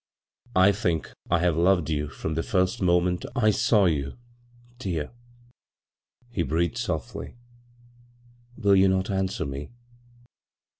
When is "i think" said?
0.55-1.11